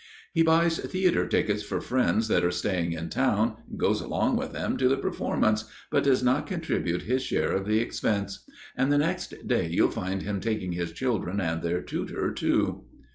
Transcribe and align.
He 0.33 0.41
buys 0.41 0.79
theatre 0.79 1.27
tickets 1.27 1.61
for 1.61 1.79
friends 1.79 2.27
that 2.27 2.43
are 2.43 2.49
staying 2.49 2.93
in 2.93 3.09
town 3.09 3.57
and 3.69 3.77
goes 3.79 4.01
along 4.01 4.35
with 4.35 4.51
them 4.51 4.75
to 4.77 4.89
the 4.89 4.97
performance, 4.97 5.65
but 5.91 6.03
does 6.05 6.23
not 6.23 6.47
contribute 6.47 7.03
his 7.03 7.21
share 7.21 7.51
of 7.51 7.67
the 7.67 7.77
expense; 7.77 8.43
and 8.75 8.91
the 8.91 8.97
next 8.97 9.45
day 9.47 9.67
you'll 9.67 9.91
find 9.91 10.23
him 10.23 10.39
taking 10.39 10.71
his 10.71 10.91
children 10.91 11.39
and 11.39 11.61
their 11.61 11.83
tutor, 11.83 12.31
too. 12.33 12.85